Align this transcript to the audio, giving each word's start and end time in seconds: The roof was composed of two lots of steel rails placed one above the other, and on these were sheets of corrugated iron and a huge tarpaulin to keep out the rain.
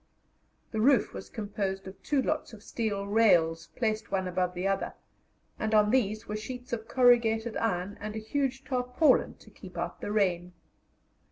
The 0.71 0.81
roof 0.81 1.13
was 1.13 1.29
composed 1.29 1.85
of 1.87 2.01
two 2.01 2.23
lots 2.23 2.53
of 2.53 2.63
steel 2.63 3.05
rails 3.05 3.67
placed 3.75 4.09
one 4.11 4.27
above 4.27 4.55
the 4.55 4.67
other, 4.67 4.95
and 5.59 5.75
on 5.75 5.91
these 5.91 6.27
were 6.27 6.35
sheets 6.35 6.73
of 6.73 6.87
corrugated 6.87 7.55
iron 7.57 7.99
and 8.01 8.15
a 8.15 8.19
huge 8.19 8.63
tarpaulin 8.63 9.35
to 9.35 9.51
keep 9.51 9.77
out 9.77 10.01
the 10.01 10.11
rain. 10.11 10.53